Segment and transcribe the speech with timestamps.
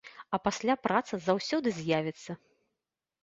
[0.35, 2.31] А пасля праца заўсёды з'явіцца.